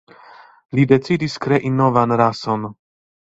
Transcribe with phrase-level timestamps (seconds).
[0.79, 2.67] Li decidis krei novan rason.